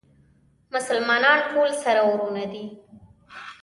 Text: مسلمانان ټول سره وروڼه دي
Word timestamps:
مسلمانان 0.73 1.39
ټول 1.51 1.69
سره 1.83 2.01
وروڼه 2.11 2.45
دي 2.53 2.65